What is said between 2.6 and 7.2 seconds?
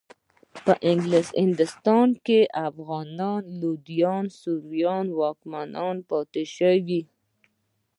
افغاني لودیانو او سوریانو واکمنۍ پاتې شوې.